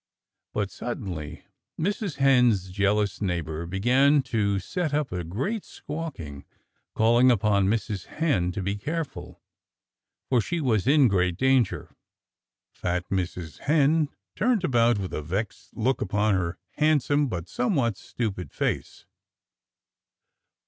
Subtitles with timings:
[0.55, 1.45] But suddenly
[1.79, 2.15] Mrs.
[2.15, 6.43] Hen's jealous neighbor began to set up a great squawking,
[6.95, 8.07] calling upon Mrs.
[8.07, 9.43] Hen to be careful,
[10.27, 11.95] for she was in great danger.
[12.73, 13.59] Fat Mrs.
[13.69, 19.05] Hen turned about with a vexed look upon her handsome but somewhat stupid face.